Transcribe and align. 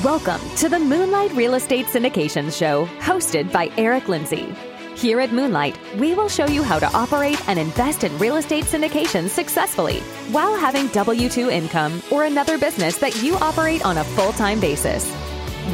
Welcome 0.00 0.40
to 0.56 0.70
the 0.70 0.78
Moonlight 0.78 1.32
Real 1.34 1.52
Estate 1.52 1.84
Syndication 1.84 2.50
Show, 2.50 2.86
hosted 3.00 3.52
by 3.52 3.70
Eric 3.76 4.08
Lindsey. 4.08 4.54
Here 4.96 5.20
at 5.20 5.32
Moonlight, 5.32 5.78
we 5.98 6.14
will 6.14 6.30
show 6.30 6.46
you 6.46 6.62
how 6.62 6.78
to 6.78 6.90
operate 6.94 7.46
and 7.46 7.58
invest 7.58 8.02
in 8.02 8.16
real 8.18 8.36
estate 8.36 8.64
syndications 8.64 9.28
successfully 9.28 10.00
while 10.30 10.56
having 10.56 10.86
W 10.88 11.28
2 11.28 11.50
income 11.50 12.02
or 12.10 12.24
another 12.24 12.56
business 12.56 12.96
that 12.96 13.22
you 13.22 13.36
operate 13.36 13.84
on 13.84 13.98
a 13.98 14.04
full 14.04 14.32
time 14.32 14.60
basis. 14.60 15.14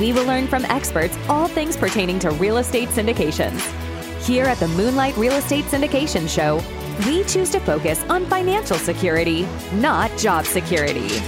We 0.00 0.12
will 0.12 0.26
learn 0.26 0.48
from 0.48 0.64
experts 0.64 1.16
all 1.28 1.46
things 1.46 1.76
pertaining 1.76 2.18
to 2.18 2.32
real 2.32 2.56
estate 2.56 2.88
syndications. 2.88 3.60
Here 4.26 4.46
at 4.46 4.58
the 4.58 4.66
Moonlight 4.66 5.16
Real 5.16 5.34
Estate 5.34 5.66
Syndication 5.66 6.28
Show, 6.28 6.60
we 7.06 7.22
choose 7.22 7.50
to 7.50 7.60
focus 7.60 8.02
on 8.08 8.26
financial 8.26 8.78
security, 8.78 9.46
not 9.74 10.10
job 10.18 10.44
security. 10.44 11.20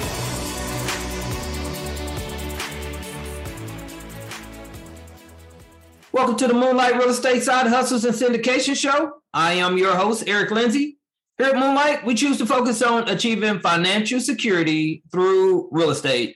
Welcome 6.12 6.34
to 6.38 6.48
the 6.48 6.54
Moonlight 6.54 6.96
Real 6.96 7.10
Estate 7.10 7.44
Side 7.44 7.68
Hustles 7.68 8.04
and 8.04 8.12
Syndication 8.12 8.74
Show. 8.74 9.12
I 9.32 9.52
am 9.52 9.78
your 9.78 9.94
host, 9.94 10.24
Eric 10.26 10.50
Lindsey. 10.50 10.98
Here 11.38 11.50
at 11.50 11.54
Moonlight, 11.54 12.04
we 12.04 12.16
choose 12.16 12.36
to 12.38 12.46
focus 12.46 12.82
on 12.82 13.08
achieving 13.08 13.60
financial 13.60 14.18
security 14.18 15.04
through 15.12 15.68
real 15.70 15.90
estate. 15.90 16.34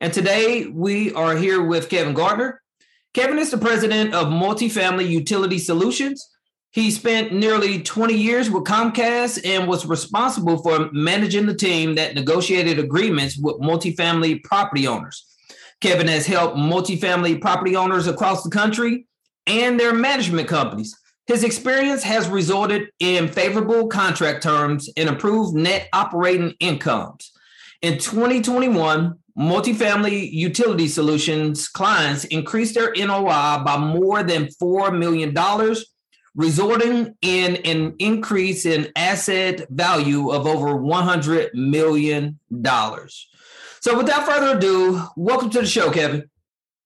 And 0.00 0.12
today 0.12 0.66
we 0.66 1.12
are 1.14 1.34
here 1.34 1.60
with 1.60 1.88
Kevin 1.88 2.14
Gardner. 2.14 2.62
Kevin 3.14 3.40
is 3.40 3.50
the 3.50 3.58
president 3.58 4.14
of 4.14 4.28
Multifamily 4.28 5.08
Utility 5.08 5.58
Solutions. 5.58 6.24
He 6.70 6.92
spent 6.92 7.32
nearly 7.32 7.82
20 7.82 8.14
years 8.14 8.48
with 8.48 8.62
Comcast 8.62 9.44
and 9.44 9.66
was 9.66 9.86
responsible 9.86 10.62
for 10.62 10.88
managing 10.92 11.46
the 11.46 11.54
team 11.56 11.96
that 11.96 12.14
negotiated 12.14 12.78
agreements 12.78 13.36
with 13.36 13.60
multifamily 13.60 14.44
property 14.44 14.86
owners. 14.86 15.26
Kevin 15.80 16.06
has 16.06 16.28
helped 16.28 16.56
multifamily 16.56 17.40
property 17.40 17.74
owners 17.74 18.06
across 18.06 18.44
the 18.44 18.50
country 18.50 19.04
and 19.46 19.78
their 19.78 19.94
management 19.94 20.48
companies. 20.48 20.96
His 21.26 21.42
experience 21.42 22.02
has 22.04 22.28
resulted 22.28 22.88
in 23.00 23.28
favorable 23.28 23.88
contract 23.88 24.42
terms 24.42 24.88
and 24.96 25.08
improved 25.08 25.56
net 25.56 25.88
operating 25.92 26.54
incomes. 26.60 27.32
In 27.82 27.98
2021, 27.98 29.18
multifamily 29.36 30.30
utility 30.30 30.88
solutions 30.88 31.68
clients 31.68 32.24
increased 32.24 32.74
their 32.74 32.92
NOI 32.96 33.62
by 33.64 33.76
more 33.76 34.22
than 34.22 34.46
$4 34.62 34.96
million, 34.96 35.34
resulting 36.36 37.14
in 37.22 37.56
an 37.56 37.94
increase 37.98 38.64
in 38.64 38.92
asset 38.94 39.66
value 39.68 40.30
of 40.30 40.46
over 40.46 40.74
$100 40.74 41.54
million. 41.54 42.38
So, 43.80 43.96
without 43.96 44.26
further 44.26 44.56
ado, 44.56 45.02
welcome 45.16 45.50
to 45.50 45.60
the 45.60 45.66
show, 45.66 45.90
Kevin. 45.90 46.30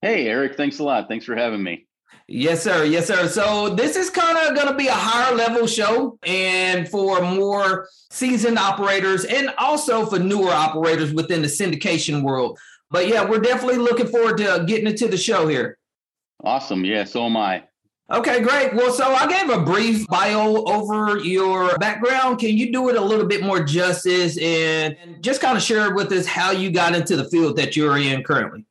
Hey, 0.01 0.27
Eric. 0.27 0.57
Thanks 0.57 0.79
a 0.79 0.83
lot. 0.83 1.07
Thanks 1.07 1.25
for 1.25 1.35
having 1.35 1.63
me. 1.63 1.87
Yes, 2.33 2.63
sir. 2.63 2.85
Yes, 2.85 3.07
sir. 3.07 3.27
So 3.27 3.75
this 3.75 3.97
is 3.97 4.09
kind 4.09 4.37
of 4.37 4.55
going 4.55 4.69
to 4.69 4.73
be 4.73 4.87
a 4.87 4.93
higher 4.93 5.35
level 5.35 5.67
show 5.67 6.17
and 6.23 6.87
for 6.87 7.21
more 7.21 7.89
seasoned 8.09 8.57
operators 8.57 9.25
and 9.25 9.53
also 9.57 10.05
for 10.05 10.17
newer 10.17 10.49
operators 10.49 11.13
within 11.13 11.41
the 11.41 11.49
syndication 11.49 12.23
world. 12.23 12.57
But 12.89 13.09
yeah, 13.09 13.29
we're 13.29 13.39
definitely 13.39 13.79
looking 13.79 14.07
forward 14.07 14.37
to 14.37 14.63
getting 14.65 14.87
into 14.87 15.09
the 15.09 15.17
show 15.17 15.47
here. 15.49 15.77
Awesome. 16.41 16.85
Yeah, 16.85 17.03
so 17.03 17.25
am 17.25 17.35
I. 17.35 17.63
Okay, 18.09 18.41
great. 18.41 18.73
Well, 18.75 18.93
so 18.93 19.13
I 19.13 19.27
gave 19.27 19.49
a 19.49 19.61
brief 19.61 20.07
bio 20.07 20.63
over 20.63 21.17
your 21.19 21.77
background. 21.79 22.39
Can 22.39 22.57
you 22.57 22.71
do 22.71 22.87
it 22.89 22.95
a 22.95 23.01
little 23.01 23.25
bit 23.25 23.43
more 23.43 23.61
justice 23.61 24.37
and 24.37 24.95
just 25.19 25.41
kind 25.41 25.57
of 25.57 25.63
share 25.63 25.93
with 25.93 26.11
us 26.13 26.25
how 26.25 26.51
you 26.51 26.71
got 26.71 26.95
into 26.95 27.17
the 27.17 27.29
field 27.29 27.57
that 27.57 27.75
you're 27.75 27.97
in 27.97 28.23
currently? 28.23 28.65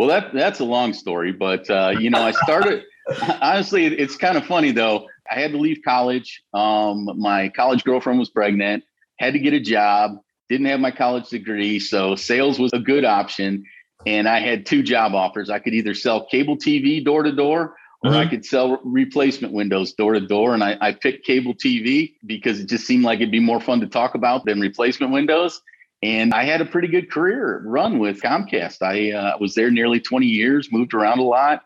Well, 0.00 0.08
that 0.08 0.32
that's 0.32 0.60
a 0.60 0.64
long 0.64 0.94
story, 0.94 1.30
but 1.30 1.68
uh, 1.68 1.92
you 2.00 2.08
know, 2.08 2.22
I 2.22 2.30
started. 2.30 2.84
honestly, 3.42 3.84
it's 3.84 4.16
kind 4.16 4.38
of 4.38 4.46
funny 4.46 4.72
though. 4.72 5.06
I 5.30 5.38
had 5.38 5.52
to 5.52 5.58
leave 5.58 5.80
college. 5.84 6.42
Um, 6.54 7.10
my 7.20 7.50
college 7.50 7.84
girlfriend 7.84 8.18
was 8.18 8.30
pregnant. 8.30 8.84
Had 9.18 9.34
to 9.34 9.38
get 9.38 9.52
a 9.52 9.60
job. 9.60 10.12
Didn't 10.48 10.68
have 10.68 10.80
my 10.80 10.90
college 10.90 11.28
degree, 11.28 11.78
so 11.80 12.16
sales 12.16 12.58
was 12.58 12.72
a 12.72 12.78
good 12.78 13.04
option. 13.04 13.66
And 14.06 14.26
I 14.26 14.40
had 14.40 14.64
two 14.64 14.82
job 14.82 15.14
offers. 15.14 15.50
I 15.50 15.58
could 15.58 15.74
either 15.74 15.92
sell 15.92 16.24
cable 16.24 16.56
TV 16.56 17.04
door 17.04 17.22
to 17.22 17.32
door, 17.32 17.74
or 18.02 18.12
mm-hmm. 18.12 18.20
I 18.20 18.26
could 18.26 18.46
sell 18.46 18.80
replacement 18.82 19.52
windows 19.52 19.92
door 19.92 20.14
to 20.14 20.20
door. 20.20 20.54
And 20.54 20.64
I, 20.64 20.78
I 20.80 20.92
picked 20.92 21.26
cable 21.26 21.52
TV 21.52 22.14
because 22.24 22.58
it 22.58 22.70
just 22.70 22.86
seemed 22.86 23.04
like 23.04 23.18
it'd 23.18 23.30
be 23.30 23.38
more 23.38 23.60
fun 23.60 23.80
to 23.80 23.86
talk 23.86 24.14
about 24.14 24.46
than 24.46 24.60
replacement 24.60 25.12
windows. 25.12 25.60
And 26.02 26.32
I 26.32 26.44
had 26.44 26.60
a 26.60 26.66
pretty 26.66 26.88
good 26.88 27.10
career 27.10 27.62
run 27.64 27.98
with 27.98 28.22
Comcast. 28.22 28.82
I 28.82 29.12
uh, 29.12 29.36
was 29.38 29.54
there 29.54 29.70
nearly 29.70 30.00
20 30.00 30.26
years, 30.26 30.72
moved 30.72 30.94
around 30.94 31.18
a 31.18 31.24
lot, 31.24 31.62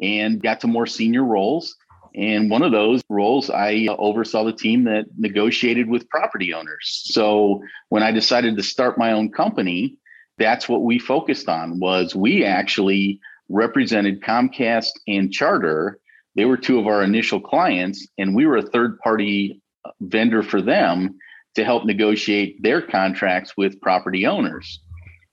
and 0.00 0.40
got 0.40 0.60
to 0.60 0.68
more 0.68 0.86
senior 0.86 1.24
roles. 1.24 1.76
And 2.14 2.50
one 2.50 2.62
of 2.62 2.72
those 2.72 3.02
roles, 3.08 3.50
I 3.50 3.86
uh, 3.88 3.96
oversaw 3.96 4.44
the 4.44 4.52
team 4.52 4.84
that 4.84 5.06
negotiated 5.18 5.88
with 5.88 6.08
property 6.10 6.54
owners. 6.54 7.02
So 7.06 7.62
when 7.88 8.02
I 8.02 8.12
decided 8.12 8.56
to 8.56 8.62
start 8.62 8.98
my 8.98 9.12
own 9.12 9.32
company, 9.32 9.98
that's 10.38 10.68
what 10.68 10.82
we 10.82 10.98
focused 10.98 11.48
on 11.48 11.80
was 11.80 12.14
we 12.14 12.44
actually 12.44 13.20
represented 13.48 14.22
Comcast 14.22 14.90
and 15.08 15.32
Charter. 15.32 15.98
They 16.36 16.44
were 16.44 16.56
two 16.56 16.78
of 16.78 16.86
our 16.86 17.02
initial 17.02 17.40
clients, 17.40 18.06
and 18.16 18.34
we 18.34 18.46
were 18.46 18.58
a 18.58 18.62
third 18.62 18.98
party 19.00 19.60
vendor 20.00 20.42
for 20.42 20.62
them 20.62 21.18
to 21.54 21.64
help 21.64 21.84
negotiate 21.84 22.62
their 22.62 22.80
contracts 22.80 23.56
with 23.56 23.80
property 23.80 24.26
owners. 24.26 24.80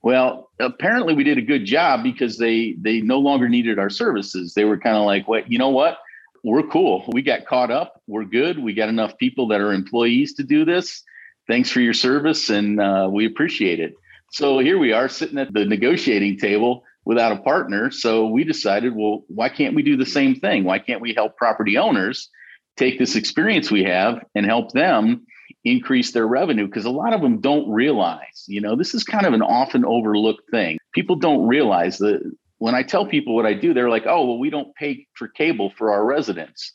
Well, 0.02 0.50
apparently 0.58 1.14
we 1.14 1.24
did 1.24 1.38
a 1.38 1.42
good 1.42 1.64
job 1.64 2.02
because 2.02 2.38
they 2.38 2.76
they 2.80 3.00
no 3.00 3.18
longer 3.18 3.48
needed 3.48 3.78
our 3.78 3.90
services. 3.90 4.54
They 4.54 4.64
were 4.64 4.78
kind 4.78 4.96
of 4.96 5.04
like, 5.04 5.28
"What? 5.28 5.50
You 5.50 5.58
know 5.58 5.68
what? 5.68 5.98
We're 6.42 6.62
cool. 6.62 7.04
We 7.08 7.22
got 7.22 7.46
caught 7.46 7.70
up. 7.70 8.00
We're 8.06 8.24
good. 8.24 8.58
We 8.58 8.72
got 8.72 8.88
enough 8.88 9.18
people 9.18 9.48
that 9.48 9.60
are 9.60 9.72
employees 9.72 10.34
to 10.34 10.42
do 10.42 10.64
this. 10.64 11.02
Thanks 11.46 11.70
for 11.70 11.80
your 11.80 11.92
service, 11.92 12.48
and 12.48 12.80
uh, 12.80 13.08
we 13.12 13.26
appreciate 13.26 13.80
it." 13.80 13.94
So 14.32 14.60
here 14.60 14.78
we 14.78 14.92
are 14.92 15.08
sitting 15.08 15.38
at 15.38 15.52
the 15.52 15.64
negotiating 15.66 16.38
table 16.38 16.84
without 17.04 17.32
a 17.32 17.42
partner. 17.42 17.90
So 17.90 18.28
we 18.28 18.44
decided, 18.44 18.94
well, 18.94 19.24
why 19.28 19.48
can't 19.48 19.74
we 19.74 19.82
do 19.82 19.96
the 19.96 20.06
same 20.06 20.36
thing? 20.36 20.64
Why 20.64 20.78
can't 20.78 21.00
we 21.00 21.12
help 21.12 21.36
property 21.36 21.76
owners 21.76 22.28
take 22.76 22.98
this 22.98 23.16
experience 23.16 23.70
we 23.70 23.82
have 23.84 24.24
and 24.34 24.46
help 24.46 24.72
them 24.72 25.26
increase 25.64 26.12
their 26.12 26.26
revenue 26.26 26.66
because 26.66 26.84
a 26.84 26.90
lot 26.90 27.12
of 27.12 27.20
them 27.20 27.40
don't 27.40 27.70
realize, 27.70 28.44
you 28.46 28.60
know, 28.60 28.76
this 28.76 28.94
is 28.94 29.04
kind 29.04 29.26
of 29.26 29.34
an 29.34 29.42
often 29.42 29.84
overlooked 29.84 30.50
thing. 30.50 30.78
People 30.94 31.16
don't 31.16 31.46
realize 31.46 31.98
that 31.98 32.20
when 32.58 32.74
I 32.74 32.82
tell 32.82 33.06
people 33.06 33.34
what 33.34 33.46
I 33.46 33.54
do, 33.54 33.74
they're 33.74 33.90
like, 33.90 34.06
oh, 34.06 34.26
well, 34.26 34.38
we 34.38 34.50
don't 34.50 34.74
pay 34.74 35.06
for 35.14 35.28
cable 35.28 35.72
for 35.76 35.92
our 35.92 36.04
residents. 36.04 36.72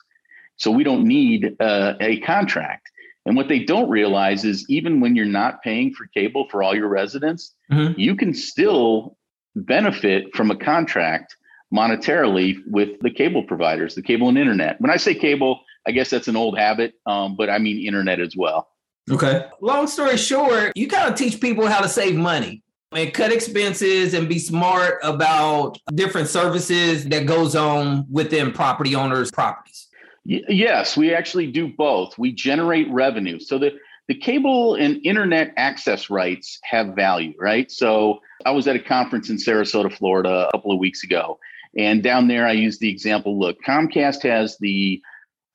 So 0.57 0.71
we 0.71 0.83
don't 0.83 1.05
need 1.05 1.55
uh, 1.59 1.93
a 1.99 2.19
contract. 2.21 2.89
And 3.25 3.35
what 3.35 3.47
they 3.47 3.59
don't 3.59 3.89
realize 3.89 4.45
is 4.45 4.65
even 4.69 4.99
when 4.99 5.15
you're 5.15 5.25
not 5.25 5.63
paying 5.63 5.93
for 5.93 6.05
cable 6.13 6.47
for 6.49 6.61
all 6.61 6.75
your 6.75 6.87
residents, 6.87 7.53
mm-hmm. 7.71 7.99
you 7.99 8.15
can 8.15 8.33
still 8.33 9.17
benefit 9.55 10.35
from 10.35 10.51
a 10.51 10.55
contract 10.55 11.35
monetarily 11.73 12.57
with 12.67 12.99
the 13.01 13.09
cable 13.09 13.43
providers, 13.43 13.95
the 13.95 14.01
cable 14.01 14.29
and 14.29 14.37
internet. 14.37 14.79
When 14.79 14.91
I 14.91 14.97
say 14.97 15.15
cable, 15.15 15.61
I 15.87 15.91
guess 15.91 16.09
that's 16.09 16.27
an 16.27 16.35
old 16.35 16.57
habit, 16.57 16.93
um, 17.05 17.35
but 17.35 17.49
I 17.49 17.57
mean 17.57 17.85
internet 17.85 18.19
as 18.19 18.35
well. 18.37 18.69
Okay. 19.09 19.45
Long 19.61 19.87
story 19.87 20.17
short, 20.17 20.73
you 20.75 20.87
kind 20.87 21.09
of 21.09 21.15
teach 21.15 21.39
people 21.39 21.67
how 21.67 21.81
to 21.81 21.89
save 21.89 22.15
money 22.15 22.63
and 22.91 23.13
cut 23.13 23.31
expenses 23.31 24.13
and 24.13 24.27
be 24.27 24.39
smart 24.39 24.99
about 25.03 25.77
different 25.93 26.27
services 26.27 27.05
that 27.05 27.27
goes 27.27 27.55
on 27.55 28.05
within 28.09 28.51
property 28.51 28.95
owners' 28.95 29.31
properties. 29.31 29.87
Y- 30.25 30.41
yes, 30.47 30.97
we 30.97 31.13
actually 31.13 31.51
do 31.51 31.71
both. 31.77 32.17
We 32.17 32.31
generate 32.31 32.89
revenue. 32.89 33.39
So 33.39 33.59
the 33.59 33.73
the 34.07 34.15
cable 34.15 34.75
and 34.75 35.03
internet 35.03 35.51
access 35.57 36.11
rights 36.11 36.59
have 36.63 36.95
value, 36.95 37.33
right? 37.39 37.71
So 37.71 38.19
I 38.45 38.51
was 38.51 38.67
at 38.67 38.75
a 38.75 38.79
conference 38.79 39.31
in 39.31 39.37
Sarasota, 39.37 39.91
Florida 39.91 40.47
a 40.47 40.51
couple 40.51 40.71
of 40.71 40.77
weeks 40.77 41.03
ago. 41.03 41.39
And 41.75 42.03
down 42.03 42.27
there, 42.27 42.45
I 42.45 42.51
used 42.51 42.79
the 42.79 42.89
example 42.89 43.39
look, 43.39 43.57
Comcast 43.67 44.21
has 44.21 44.57
the 44.59 45.01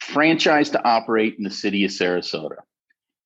franchise 0.01 0.71
to 0.71 0.85
operate 0.85 1.37
in 1.39 1.45
the 1.45 1.51
city 1.51 1.85
of 1.85 1.93
Sarasota. 1.93 2.57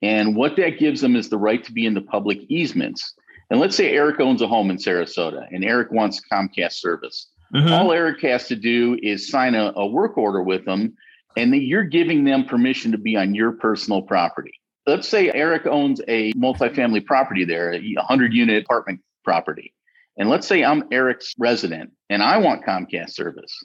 And 0.04 0.36
what 0.36 0.56
that 0.56 0.78
gives 0.78 1.00
them 1.00 1.16
is 1.16 1.30
the 1.30 1.38
right 1.38 1.64
to 1.64 1.72
be 1.72 1.86
in 1.86 1.94
the 1.94 2.02
public 2.02 2.38
easements. 2.48 3.14
And 3.48 3.58
let's 3.58 3.74
say 3.74 3.92
Eric 3.92 4.20
owns 4.20 4.42
a 4.42 4.46
home 4.46 4.68
in 4.68 4.76
Sarasota 4.76 5.46
and 5.50 5.64
Eric 5.64 5.90
wants 5.92 6.20
Comcast 6.30 6.74
service. 6.74 7.28
Mm-hmm. 7.54 7.72
All 7.72 7.90
Eric 7.90 8.20
has 8.20 8.46
to 8.48 8.56
do 8.56 8.98
is 9.02 9.30
sign 9.30 9.54
a, 9.54 9.72
a 9.76 9.86
work 9.86 10.18
order 10.18 10.42
with 10.42 10.66
them, 10.66 10.92
and 11.38 11.50
then 11.50 11.62
you're 11.62 11.84
giving 11.84 12.24
them 12.24 12.44
permission 12.44 12.92
to 12.92 12.98
be 12.98 13.16
on 13.16 13.34
your 13.34 13.52
personal 13.52 14.02
property. 14.02 14.52
Let's 14.86 15.08
say 15.08 15.32
Eric 15.32 15.66
owns 15.66 16.02
a 16.06 16.34
multifamily 16.34 17.06
property 17.06 17.46
there, 17.46 17.72
a 17.72 17.80
100 17.80 18.34
unit 18.34 18.62
apartment 18.62 19.00
property. 19.24 19.72
And 20.18 20.28
let's 20.28 20.46
say 20.46 20.62
I'm 20.62 20.84
Eric's 20.92 21.32
resident 21.38 21.92
and 22.10 22.22
I 22.22 22.36
want 22.36 22.66
Comcast 22.66 23.12
service. 23.12 23.56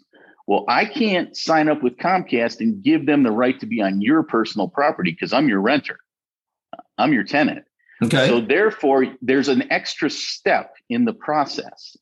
Well, 0.48 0.64
I 0.70 0.86
can't 0.86 1.36
sign 1.36 1.68
up 1.68 1.84
with 1.84 1.98
Comcast 1.98 2.62
and 2.62 2.82
give 2.82 3.06
them 3.06 3.24
the 3.24 3.32
right 3.32 3.60
to 3.60 3.66
be 3.66 3.82
on 3.82 4.00
your 4.00 4.24
personal 4.24 4.70
property 4.70 5.12
because 5.12 5.34
I'm 5.34 5.50
your 5.50 5.60
renter. 5.60 6.00
I'm 7.00 7.14
your 7.14 7.24
tenant. 7.24 7.66
Okay. 8.04 8.28
So 8.28 8.42
therefore, 8.42 9.08
there's 9.22 9.50
an 9.50 9.72
extra 9.72 10.10
step 10.10 10.74
in 10.90 11.06
the 11.06 11.14
process. 11.14 11.98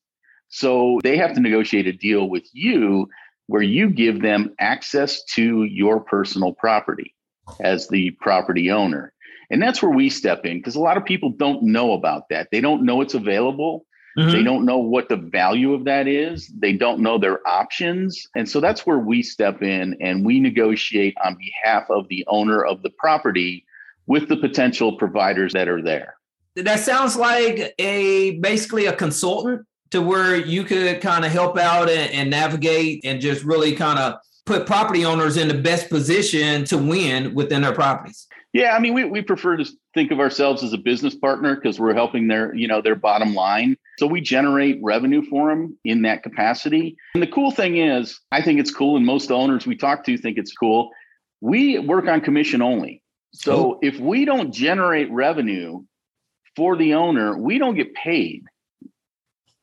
So 0.49 0.99
they 1.03 1.17
have 1.17 1.33
to 1.33 1.39
negotiate 1.39 1.87
a 1.87 1.93
deal 1.93 2.29
with 2.29 2.47
you 2.53 3.09
where 3.47 3.61
you 3.61 3.89
give 3.89 4.21
them 4.21 4.53
access 4.59 5.23
to 5.35 5.63
your 5.63 5.99
personal 5.99 6.53
property 6.53 7.13
as 7.61 7.87
the 7.87 8.11
property 8.21 8.69
owner. 8.71 9.13
And 9.49 9.61
that's 9.61 9.81
where 9.81 9.91
we 9.91 10.09
step 10.09 10.45
in 10.45 10.57
because 10.57 10.75
a 10.75 10.81
lot 10.81 10.97
of 10.97 11.05
people 11.05 11.29
don't 11.29 11.63
know 11.63 11.93
about 11.93 12.29
that. 12.29 12.49
They 12.51 12.61
don't 12.61 12.83
know 12.83 13.01
it's 13.01 13.13
available. 13.13 13.85
Mm-hmm. 14.17 14.31
They 14.31 14.43
don't 14.43 14.65
know 14.65 14.79
what 14.79 15.09
the 15.09 15.15
value 15.15 15.73
of 15.73 15.85
that 15.85 16.07
is. 16.07 16.51
They 16.57 16.73
don't 16.73 17.01
know 17.01 17.17
their 17.17 17.47
options. 17.47 18.27
And 18.35 18.49
so 18.49 18.59
that's 18.59 18.85
where 18.85 18.97
we 18.97 19.23
step 19.23 19.61
in 19.61 19.95
and 20.01 20.25
we 20.25 20.39
negotiate 20.39 21.15
on 21.23 21.37
behalf 21.37 21.89
of 21.89 22.07
the 22.09 22.25
owner 22.27 22.65
of 22.65 22.81
the 22.81 22.89
property 22.89 23.63
with 24.07 24.27
the 24.29 24.37
potential 24.37 24.97
providers 24.97 25.53
that 25.53 25.67
are 25.67 25.81
there. 25.81 26.15
That 26.55 26.79
sounds 26.79 27.15
like 27.15 27.75
a 27.77 28.39
basically 28.39 28.87
a 28.87 28.93
consultant 28.93 29.65
to 29.91 30.01
where 30.01 30.35
you 30.35 30.63
could 30.63 31.01
kind 31.01 31.23
of 31.23 31.31
help 31.31 31.57
out 31.57 31.89
and, 31.89 32.11
and 32.11 32.29
navigate 32.29 33.05
and 33.05 33.21
just 33.21 33.43
really 33.43 33.75
kind 33.75 33.99
of 33.99 34.15
put 34.45 34.65
property 34.65 35.05
owners 35.05 35.37
in 35.37 35.47
the 35.47 35.53
best 35.53 35.89
position 35.89 36.65
to 36.65 36.77
win 36.77 37.35
within 37.35 37.61
their 37.61 37.73
properties. 37.73 38.27
Yeah, 38.53 38.75
I 38.75 38.79
mean, 38.79 38.93
we, 38.93 39.03
we 39.03 39.21
prefer 39.21 39.57
to 39.57 39.65
think 39.93 40.09
of 40.11 40.19
ourselves 40.19 40.63
as 40.63 40.73
a 40.73 40.77
business 40.77 41.13
partner 41.13 41.55
because 41.55 41.79
we're 41.79 41.93
helping 41.93 42.27
their, 42.27 42.55
you 42.55 42.67
know, 42.67 42.81
their 42.81 42.95
bottom 42.95 43.35
line. 43.35 43.77
So 43.99 44.07
we 44.07 44.21
generate 44.21 44.79
revenue 44.81 45.21
for 45.29 45.49
them 45.49 45.77
in 45.83 46.01
that 46.03 46.23
capacity. 46.23 46.95
And 47.13 47.21
the 47.21 47.27
cool 47.27 47.51
thing 47.51 47.77
is, 47.77 48.19
I 48.31 48.41
think 48.41 48.59
it's 48.59 48.73
cool, 48.73 48.95
and 48.95 49.05
most 49.05 49.31
owners 49.31 49.67
we 49.67 49.75
talk 49.75 50.05
to 50.05 50.17
think 50.17 50.37
it's 50.37 50.53
cool. 50.53 50.91
We 51.41 51.77
work 51.77 52.07
on 52.07 52.21
commission 52.21 52.61
only. 52.61 53.03
So 53.37 53.73
oh. 53.73 53.79
if 53.81 53.99
we 53.99 54.25
don't 54.25 54.51
generate 54.51 55.11
revenue 55.11 55.83
for 56.55 56.75
the 56.75 56.95
owner, 56.95 57.37
we 57.37 57.59
don't 57.59 57.75
get 57.75 57.93
paid. 57.93 58.43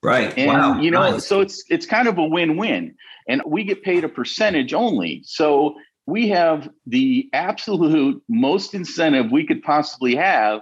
Right. 0.02 0.36
And 0.36 0.48
wow. 0.48 0.80
you 0.80 0.90
know, 0.90 1.12
nice. 1.12 1.26
so 1.26 1.40
it's 1.40 1.64
it's 1.68 1.86
kind 1.86 2.06
of 2.06 2.18
a 2.18 2.24
win-win. 2.24 2.94
And 3.26 3.42
we 3.46 3.64
get 3.64 3.82
paid 3.82 4.04
a 4.04 4.08
percentage 4.08 4.74
only. 4.74 5.22
So 5.24 5.74
we 6.06 6.28
have 6.28 6.68
the 6.86 7.28
absolute 7.32 8.22
most 8.28 8.74
incentive 8.74 9.32
we 9.32 9.46
could 9.46 9.62
possibly 9.62 10.14
have 10.14 10.60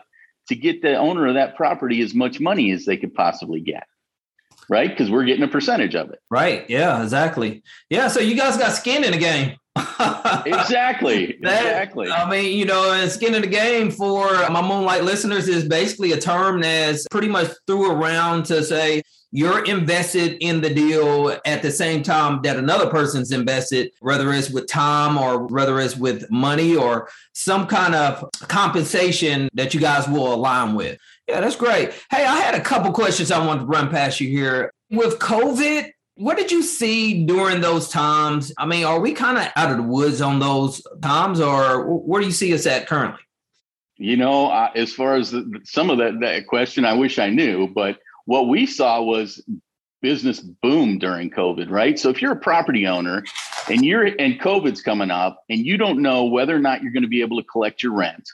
to 0.48 0.54
get 0.54 0.80
the 0.80 0.96
owner 0.96 1.26
of 1.26 1.34
that 1.34 1.56
property 1.56 2.00
as 2.02 2.14
much 2.14 2.40
money 2.40 2.72
as 2.72 2.84
they 2.84 2.96
could 2.96 3.14
possibly 3.14 3.60
get. 3.60 3.84
Right? 4.68 4.88
Because 4.88 5.10
we're 5.10 5.24
getting 5.24 5.42
a 5.42 5.48
percentage 5.48 5.94
of 5.94 6.10
it. 6.10 6.20
Right. 6.30 6.68
Yeah, 6.68 7.02
exactly. 7.02 7.62
Yeah. 7.90 8.08
So 8.08 8.20
you 8.20 8.36
guys 8.36 8.56
got 8.56 8.72
skin 8.72 9.04
in 9.04 9.12
the 9.12 9.18
game. 9.18 9.56
exactly. 9.76 11.38
That, 11.42 11.60
exactly. 11.60 12.10
I 12.10 12.28
mean, 12.28 12.58
you 12.58 12.66
know, 12.66 12.92
and 12.92 13.10
skin 13.10 13.34
in 13.34 13.40
the 13.42 13.48
game 13.48 13.90
for 13.90 14.28
my 14.50 14.60
Moonlight 14.60 15.04
listeners 15.04 15.48
is 15.48 15.66
basically 15.66 16.12
a 16.12 16.18
term 16.18 16.60
that's 16.60 17.06
pretty 17.10 17.28
much 17.28 17.48
threw 17.66 17.90
around 17.90 18.44
to 18.46 18.62
say 18.62 19.02
you're 19.34 19.64
invested 19.64 20.36
in 20.40 20.60
the 20.60 20.72
deal 20.72 21.34
at 21.46 21.62
the 21.62 21.70
same 21.70 22.02
time 22.02 22.42
that 22.42 22.58
another 22.58 22.90
person's 22.90 23.32
invested, 23.32 23.90
whether 24.00 24.30
it's 24.30 24.50
with 24.50 24.66
time 24.66 25.16
or 25.16 25.46
whether 25.46 25.80
it's 25.80 25.96
with 25.96 26.30
money 26.30 26.76
or 26.76 27.08
some 27.32 27.66
kind 27.66 27.94
of 27.94 28.28
compensation 28.48 29.48
that 29.54 29.72
you 29.72 29.80
guys 29.80 30.06
will 30.06 30.34
align 30.34 30.74
with. 30.74 30.98
Yeah, 31.28 31.40
that's 31.40 31.56
great. 31.56 31.92
Hey, 32.10 32.24
I 32.24 32.40
had 32.40 32.54
a 32.54 32.60
couple 32.60 32.92
questions 32.92 33.30
I 33.30 33.44
wanted 33.44 33.60
to 33.60 33.66
run 33.66 33.90
past 33.90 34.20
you 34.20 34.28
here. 34.28 34.72
With 34.90 35.18
COVID, 35.18 35.90
what 36.16 36.36
did 36.36 36.50
you 36.50 36.62
see 36.62 37.24
during 37.24 37.60
those 37.60 37.88
times? 37.88 38.52
I 38.58 38.66
mean, 38.66 38.84
are 38.84 39.00
we 39.00 39.12
kind 39.12 39.38
of 39.38 39.48
out 39.56 39.70
of 39.70 39.78
the 39.78 39.82
woods 39.82 40.20
on 40.20 40.40
those 40.40 40.82
times, 41.00 41.40
or 41.40 41.86
where 41.86 42.20
do 42.20 42.26
you 42.26 42.32
see 42.32 42.52
us 42.52 42.66
at 42.66 42.86
currently? 42.86 43.20
You 43.96 44.16
know, 44.16 44.50
as 44.74 44.92
far 44.92 45.14
as 45.14 45.30
the, 45.30 45.60
some 45.64 45.90
of 45.90 45.98
that, 45.98 46.20
that 46.20 46.46
question, 46.48 46.84
I 46.84 46.94
wish 46.94 47.18
I 47.18 47.30
knew, 47.30 47.68
but 47.68 47.98
what 48.26 48.48
we 48.48 48.66
saw 48.66 49.00
was 49.00 49.42
business 50.00 50.40
boom 50.40 50.98
during 50.98 51.30
COVID, 51.30 51.70
right? 51.70 51.98
So 51.98 52.10
if 52.10 52.20
you're 52.20 52.32
a 52.32 52.36
property 52.36 52.86
owner 52.86 53.22
and 53.70 53.84
you're 53.84 54.06
and 54.06 54.40
COVID's 54.40 54.82
coming 54.82 55.12
up 55.12 55.44
and 55.48 55.64
you 55.64 55.76
don't 55.76 56.02
know 56.02 56.24
whether 56.24 56.54
or 56.54 56.58
not 56.58 56.82
you're 56.82 56.92
going 56.92 57.04
to 57.04 57.08
be 57.08 57.20
able 57.20 57.40
to 57.40 57.46
collect 57.46 57.82
your 57.82 57.92
rent 57.92 58.28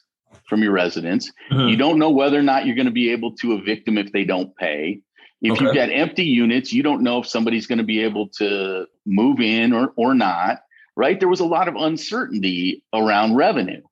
from 0.48 0.62
your 0.62 0.72
residents, 0.72 1.30
mm-hmm. 1.50 1.68
you 1.68 1.76
don't 1.76 1.98
know 1.98 2.10
whether 2.10 2.38
or 2.38 2.42
not 2.42 2.66
you're 2.66 2.76
going 2.76 2.86
to 2.86 2.92
be 2.92 3.12
able 3.12 3.34
to 3.36 3.54
evict 3.54 3.86
them 3.86 3.98
if 3.98 4.12
they 4.12 4.24
don't 4.24 4.56
pay. 4.56 5.00
If 5.40 5.52
okay. 5.52 5.64
you've 5.64 5.74
got 5.74 5.90
empty 5.90 6.24
units, 6.24 6.72
you 6.72 6.82
don't 6.82 7.02
know 7.02 7.20
if 7.20 7.26
somebody's 7.26 7.66
going 7.66 7.78
to 7.78 7.84
be 7.84 8.02
able 8.02 8.28
to 8.38 8.86
move 9.06 9.40
in 9.40 9.72
or 9.72 9.92
or 9.96 10.14
not, 10.14 10.58
right? 10.96 11.18
There 11.18 11.28
was 11.28 11.40
a 11.40 11.46
lot 11.46 11.68
of 11.68 11.76
uncertainty 11.76 12.82
around 12.92 13.36
revenue. 13.36 13.82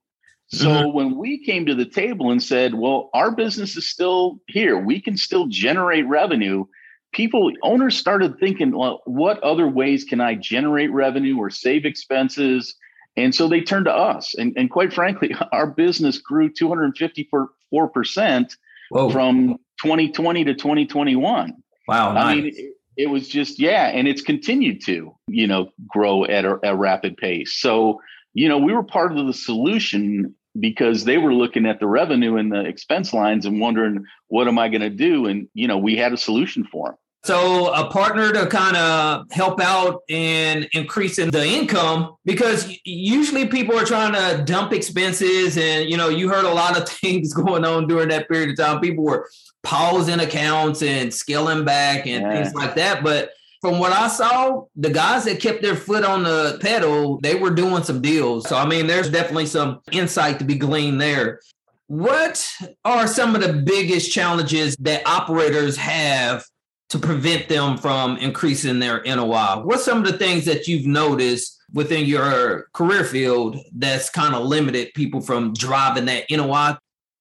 So 0.48 0.68
mm-hmm. 0.68 0.92
when 0.92 1.16
we 1.16 1.44
came 1.44 1.66
to 1.66 1.74
the 1.74 1.86
table 1.86 2.30
and 2.30 2.42
said, 2.42 2.74
well, 2.74 3.10
our 3.14 3.30
business 3.30 3.76
is 3.76 3.90
still 3.90 4.40
here, 4.46 4.78
we 4.78 5.00
can 5.00 5.16
still 5.16 5.46
generate 5.46 6.06
revenue. 6.06 6.66
People, 7.12 7.50
owners 7.62 7.96
started 7.96 8.38
thinking, 8.38 8.76
well, 8.76 9.02
what 9.06 9.42
other 9.42 9.66
ways 9.66 10.04
can 10.04 10.20
I 10.20 10.34
generate 10.34 10.92
revenue 10.92 11.38
or 11.38 11.50
save 11.50 11.84
expenses? 11.84 12.76
And 13.16 13.34
so 13.34 13.48
they 13.48 13.60
turned 13.60 13.86
to 13.86 13.94
us. 13.94 14.34
And, 14.34 14.52
and 14.56 14.70
quite 14.70 14.92
frankly, 14.92 15.34
our 15.52 15.66
business 15.66 16.18
grew 16.18 16.52
254% 16.52 18.56
Whoa. 18.90 19.10
from 19.10 19.56
2020 19.82 20.44
to 20.44 20.54
2021. 20.54 21.54
Wow. 21.88 22.12
Nice. 22.12 22.24
I 22.24 22.34
mean, 22.34 22.46
it, 22.46 22.74
it, 22.96 23.06
was 23.06 23.28
just, 23.28 23.58
yeah. 23.58 23.86
And 23.86 24.06
it's 24.06 24.22
continued 24.22 24.82
to, 24.84 25.14
you 25.28 25.46
know, 25.46 25.70
grow 25.86 26.24
at 26.24 26.44
a, 26.44 26.58
a 26.62 26.76
rapid 26.76 27.16
pace. 27.16 27.58
So, 27.58 28.00
you 28.34 28.48
know, 28.48 28.58
we 28.58 28.72
were 28.72 28.82
part 28.82 29.16
of 29.16 29.26
the 29.26 29.32
solution 29.32 30.34
because 30.58 31.04
they 31.04 31.18
were 31.18 31.34
looking 31.34 31.66
at 31.66 31.80
the 31.80 31.86
revenue 31.86 32.36
and 32.36 32.50
the 32.50 32.60
expense 32.60 33.12
lines 33.12 33.46
and 33.46 33.60
wondering, 33.60 34.04
what 34.28 34.48
am 34.48 34.58
I 34.58 34.68
going 34.68 34.80
to 34.80 34.90
do? 34.90 35.26
And, 35.26 35.48
you 35.54 35.68
know, 35.68 35.78
we 35.78 35.96
had 35.96 36.12
a 36.12 36.18
solution 36.18 36.64
for 36.64 36.88
them. 36.88 36.96
So 37.24 37.74
a 37.74 37.90
partner 37.90 38.32
to 38.32 38.46
kind 38.46 38.76
of 38.76 39.26
help 39.32 39.60
out 39.60 40.02
in 40.08 40.68
increasing 40.72 41.30
the 41.30 41.44
income 41.44 42.14
because 42.24 42.72
usually 42.84 43.48
people 43.48 43.76
are 43.76 43.84
trying 43.84 44.12
to 44.12 44.44
dump 44.44 44.72
expenses 44.72 45.58
and 45.58 45.90
you 45.90 45.96
know 45.96 46.08
you 46.08 46.28
heard 46.28 46.44
a 46.44 46.54
lot 46.54 46.80
of 46.80 46.88
things 47.00 47.34
going 47.34 47.64
on 47.64 47.88
during 47.88 48.10
that 48.10 48.28
period 48.28 48.50
of 48.50 48.56
time. 48.56 48.80
People 48.80 49.04
were 49.04 49.28
pausing 49.64 50.20
accounts 50.20 50.82
and 50.82 51.12
scaling 51.12 51.64
back 51.64 52.06
and 52.06 52.22
yeah. 52.22 52.42
things 52.42 52.54
like 52.54 52.76
that. 52.76 53.02
But 53.02 53.30
from 53.60 53.80
what 53.80 53.92
I 53.92 54.06
saw, 54.06 54.64
the 54.76 54.90
guys 54.90 55.24
that 55.24 55.40
kept 55.40 55.62
their 55.62 55.74
foot 55.74 56.04
on 56.04 56.22
the 56.22 56.58
pedal, 56.60 57.18
they 57.20 57.34
were 57.34 57.50
doing 57.50 57.82
some 57.82 58.00
deals. 58.00 58.48
So, 58.48 58.56
I 58.56 58.64
mean, 58.64 58.86
there's 58.86 59.10
definitely 59.10 59.46
some 59.46 59.80
insight 59.90 60.38
to 60.38 60.44
be 60.44 60.54
gleaned 60.54 61.00
there. 61.00 61.40
What 61.88 62.48
are 62.84 63.08
some 63.08 63.34
of 63.34 63.42
the 63.42 63.52
biggest 63.52 64.12
challenges 64.12 64.76
that 64.76 65.06
operators 65.06 65.76
have 65.76 66.44
to 66.90 66.98
prevent 66.98 67.48
them 67.48 67.76
from 67.78 68.16
increasing 68.18 68.78
their 68.78 69.02
NOI? 69.04 69.62
What's 69.62 69.84
some 69.84 69.98
of 69.98 70.04
the 70.04 70.18
things 70.18 70.44
that 70.44 70.68
you've 70.68 70.86
noticed 70.86 71.60
within 71.72 72.06
your 72.06 72.68
career 72.72 73.04
field 73.04 73.58
that's 73.74 74.08
kind 74.08 74.34
of 74.34 74.44
limited 74.44 74.94
people 74.94 75.20
from 75.20 75.52
driving 75.52 76.04
that 76.06 76.24
NOI? 76.30 76.76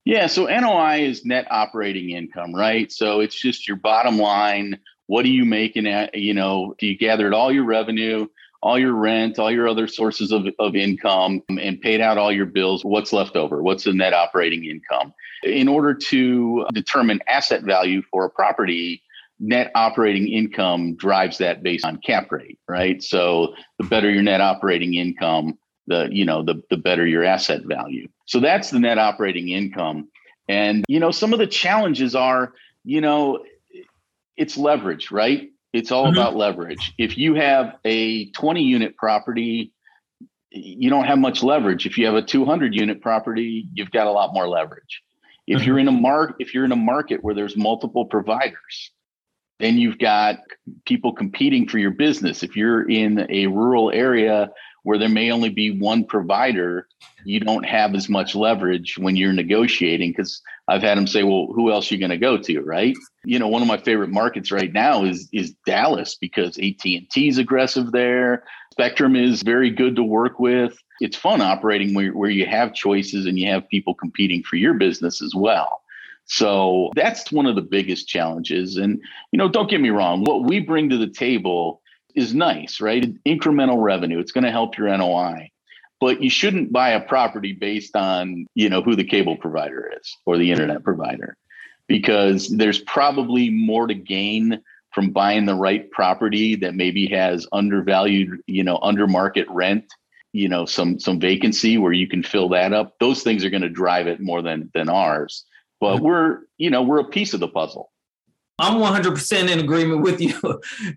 Yeah, 0.05 0.27
so 0.27 0.45
NOI 0.45 1.01
is 1.01 1.25
net 1.25 1.48
operating 1.50 2.12
income, 2.12 2.53
right? 2.53 2.91
So 2.91 3.22
it's 3.22 3.34
just 3.34 3.67
your 3.67 3.77
bottom 3.77 4.19
line 4.19 4.79
what 5.07 5.25
are 5.25 5.29
you 5.29 5.45
making 5.45 5.88
at 5.88 6.15
you 6.15 6.34
know 6.34 6.75
you 6.79 6.98
gathered 6.98 7.34
all 7.34 7.51
your 7.51 7.63
revenue 7.63 8.27
all 8.62 8.79
your 8.79 8.93
rent 8.93 9.38
all 9.39 9.51
your 9.51 9.67
other 9.67 9.88
sources 9.88 10.31
of, 10.31 10.48
of 10.60 10.75
income 10.75 11.41
and 11.50 11.81
paid 11.81 12.01
out 12.01 12.17
all 12.17 12.31
your 12.31 12.45
bills 12.45 12.84
what's 12.84 13.13
left 13.13 13.36
over 13.36 13.62
what's 13.62 13.84
the 13.84 13.93
net 13.93 14.13
operating 14.13 14.65
income 14.65 15.13
in 15.43 15.67
order 15.67 15.93
to 15.93 16.65
determine 16.74 17.19
asset 17.27 17.63
value 17.63 18.01
for 18.12 18.25
a 18.25 18.29
property 18.29 19.01
net 19.39 19.72
operating 19.75 20.27
income 20.27 20.96
drives 20.96 21.38
that 21.39 21.62
based 21.62 21.86
on 21.86 21.98
cap 21.98 22.32
rate 22.32 22.58
right 22.70 23.04
so 23.04 23.54
the 23.80 23.86
better 23.86 24.10
your 24.10 24.24
net 24.24 24.42
operating 24.42 24.94
income 24.94 25.58
the 25.88 26.08
you 26.12 26.25
know 26.25 26.44
the, 26.44 26.62
the 26.70 26.77
better 26.77 27.06
your 27.06 27.24
asset 27.24 27.62
value 27.65 28.08
so 28.25 28.39
that's 28.39 28.70
the 28.70 28.80
net 28.80 28.98
operating 28.98 29.50
income 29.50 30.08
and 30.48 30.86
you 30.88 31.00
know 31.00 31.12
some 31.12 31.34
of 31.34 31.39
the 31.39 31.48
challenges 31.48 32.15
are 32.15 32.54
you 32.84 33.01
know 33.01 33.44
it's 34.38 34.58
leverage, 34.58 35.12
right? 35.12 35.50
It's 35.74 35.92
all 35.92 36.06
mm-hmm. 36.06 36.18
about 36.18 36.36
leverage. 36.36 36.94
If 36.98 37.18
you 37.18 37.36
have 37.36 37.75
a 37.84 38.30
20 38.32 38.63
unit 38.63 38.96
property, 38.98 39.74
you 40.51 40.89
don't 40.89 41.06
have 41.06 41.20
much 41.20 41.44
leverage. 41.44 41.86
If 41.86 41.98
you 41.98 42.06
have 42.06 42.15
a 42.15 42.22
200 42.22 42.74
unit 42.74 43.01
property, 43.01 43.68
you've 43.74 43.92
got 43.92 44.08
a 44.08 44.12
lot 44.12 44.34
more 44.34 44.48
leverage. 44.48 45.01
If 45.48 45.60
mm-hmm. 45.60 45.68
you're 45.68 45.80
in 45.80 45.88
a 45.88 45.92
mark, 45.92 46.36
if 46.39 46.54
you're 46.54 46.65
in 46.65 46.72
a 46.72 46.77
market 46.77 47.24
where 47.24 47.36
there's 47.36 47.58
multiple 47.58 48.06
providers, 48.06 48.92
then 49.59 49.77
you've 49.77 50.00
got 50.00 50.39
people 50.85 51.13
competing 51.13 51.67
for 51.67 51.77
your 51.77 51.91
business. 51.91 52.43
If 52.43 52.55
you're 52.55 52.89
in 52.89 53.25
a 53.29 53.47
rural 53.47 53.91
area 53.91 54.51
where 54.83 55.00
there 55.00 55.09
may 55.09 55.31
only 55.31 55.50
be 55.50 55.79
one 55.79 56.05
provider, 56.05 56.88
you 57.24 57.39
don't 57.39 57.65
have 57.65 57.95
as 57.95 58.07
much 58.07 58.35
leverage 58.35 58.97
when 59.00 59.15
you're 59.15 59.33
negotiating 59.33 60.12
because 60.12 60.41
I've 60.67 60.83
had 60.83 60.97
them 60.97 61.07
say, 61.07 61.24
"Well, 61.24 61.47
who 61.53 61.71
else 61.71 61.91
are 61.91 61.95
you 61.95 62.00
going 62.00 62.12
to 62.12 62.17
go 62.17 62.38
to?" 62.38 62.62
Right? 62.62 62.95
You 63.24 63.39
know, 63.39 63.47
one 63.47 63.62
of 63.62 63.67
my 63.67 63.77
favorite 63.77 64.12
markets 64.12 64.51
right 64.51 64.71
now 64.71 65.03
is 65.03 65.27
is 65.33 65.55
Dallas 65.65 66.15
because 66.15 66.57
AT 66.59 66.85
and 66.85 67.09
T 67.09 67.27
is 67.27 67.38
aggressive 67.38 67.91
there. 67.91 68.43
Spectrum 68.71 69.15
is 69.15 69.41
very 69.41 69.71
good 69.71 69.95
to 69.95 70.03
work 70.03 70.39
with. 70.39 70.77
It's 71.00 71.17
fun 71.17 71.41
operating 71.41 71.93
where 71.93 72.12
where 72.12 72.29
you 72.29 72.45
have 72.45 72.74
choices 72.74 73.25
and 73.25 73.39
you 73.39 73.50
have 73.50 73.67
people 73.69 73.95
competing 73.95 74.43
for 74.43 74.57
your 74.57 74.75
business 74.75 75.21
as 75.21 75.33
well. 75.33 75.81
So 76.25 76.91
that's 76.96 77.32
one 77.32 77.46
of 77.46 77.55
the 77.55 77.62
biggest 77.62 78.08
challenges. 78.08 78.77
And, 78.77 79.01
you 79.32 79.38
know, 79.38 79.50
don't 79.50 79.70
get 79.70 79.82
me 79.82 79.89
wrong, 79.89 80.24
what 80.24 80.44
we 80.44 80.60
bring 80.60 80.89
to 80.89 80.98
the 80.98 81.08
table 81.08 81.82
is 82.15 82.34
nice, 82.34 82.82
right? 82.82 83.13
Incremental 83.25 83.82
revenue. 83.82 84.20
It's 84.20 84.32
going 84.32 84.44
to 84.44 84.51
help 84.51 84.77
your 84.77 84.96
NOI. 84.96 85.51
But 86.00 86.22
you 86.22 86.29
shouldn't 86.29 86.74
buy 86.74 86.89
a 86.89 87.00
property 87.00 87.53
based 87.53 87.96
on, 87.96 88.48
you 88.53 88.70
know, 88.70 88.82
who 88.82 88.96
the 88.96 89.03
cable 89.03 89.38
provider 89.38 89.91
is 90.00 90.15
or 90.25 90.38
the 90.38 90.51
internet 90.51 90.84
provider 90.84 91.38
because 91.88 92.50
there's 92.50 92.79
probably 92.79 93.50
more 93.50 93.88
to 93.88 93.94
gain 93.94 94.62
from 94.91 95.12
buying 95.12 95.46
the 95.46 95.55
right 95.55 95.89
property 95.91 96.55
that 96.55 96.74
maybe 96.74 97.08
has 97.08 97.48
undervalued, 97.51 98.39
you 98.48 98.63
know, 98.63 98.79
under 98.82 99.08
market 99.08 99.48
rent, 99.50 99.86
you 100.32 100.48
know, 100.48 100.65
some 100.65 101.00
some 101.00 101.20
vacancy 101.20 101.77
where 101.77 101.91
you 101.91 102.08
can 102.08 102.24
fill 102.24 102.50
that 102.50 102.74
up. 102.74 102.96
Those 103.00 103.24
things 103.24 103.44
are 103.46 103.50
going 103.50 103.62
to 103.62 103.70
drive 103.70 104.08
it 104.08 104.20
more 104.20 104.41
than 104.41 104.72
than 104.74 104.89
ours. 104.89 105.46
But 105.79 105.96
mm-hmm. 105.96 106.05
we're, 106.05 106.39
you 106.58 106.70
know, 106.70 106.84
we're 106.84 107.00
a 107.00 107.05
piece 107.05 107.34
of 107.34 107.39
the 107.39 107.48
puzzle. 107.48 107.91
I'm 108.58 108.79
100% 108.79 109.51
in 109.51 109.60
agreement 109.60 110.01
with 110.01 110.22
you. 110.22 110.34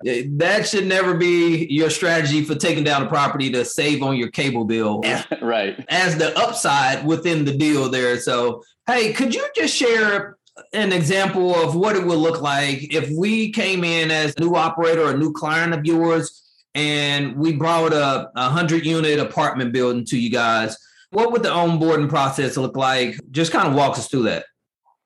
that 0.36 0.68
should 0.68 0.86
never 0.86 1.14
be 1.14 1.66
your 1.68 1.90
strategy 1.90 2.44
for 2.44 2.54
taking 2.54 2.84
down 2.84 3.02
a 3.02 3.08
property 3.08 3.50
to 3.50 3.64
save 3.64 4.02
on 4.02 4.16
your 4.16 4.30
cable 4.30 4.64
bill. 4.64 5.02
right. 5.42 5.84
As 5.88 6.16
the 6.16 6.36
upside 6.38 7.04
within 7.04 7.44
the 7.44 7.56
deal 7.56 7.88
there. 7.88 8.18
So, 8.20 8.62
hey, 8.86 9.12
could 9.12 9.34
you 9.34 9.44
just 9.56 9.74
share 9.74 10.36
an 10.72 10.92
example 10.92 11.54
of 11.54 11.74
what 11.74 11.96
it 11.96 12.04
would 12.04 12.18
look 12.18 12.40
like 12.40 12.94
if 12.94 13.10
we 13.10 13.50
came 13.50 13.82
in 13.82 14.10
as 14.10 14.34
a 14.36 14.40
new 14.40 14.54
operator 14.54 15.02
or 15.02 15.10
a 15.10 15.16
new 15.16 15.32
client 15.32 15.74
of 15.74 15.84
yours 15.84 16.42
and 16.74 17.36
we 17.36 17.52
brought 17.52 17.92
a 17.92 18.30
100 18.34 18.86
unit 18.86 19.18
apartment 19.18 19.72
building 19.72 20.04
to 20.06 20.18
you 20.18 20.30
guys? 20.30 20.76
What 21.10 21.32
would 21.32 21.42
the 21.42 21.48
onboarding 21.48 22.08
process 22.08 22.56
look 22.56 22.76
like? 22.76 23.18
Just 23.32 23.50
kind 23.50 23.66
of 23.66 23.74
walk 23.74 23.98
us 23.98 24.08
through 24.08 24.24
that. 24.24 24.44